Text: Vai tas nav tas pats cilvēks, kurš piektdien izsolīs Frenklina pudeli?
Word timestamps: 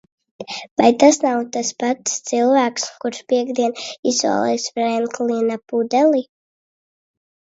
Vai 0.79 0.87
tas 1.01 1.17
nav 1.23 1.41
tas 1.57 1.67
pats 1.81 2.15
cilvēks, 2.29 2.87
kurš 3.03 3.19
piektdien 3.33 3.75
izsolīs 4.13 4.65
Frenklina 4.77 5.59
pudeli? 5.73 6.23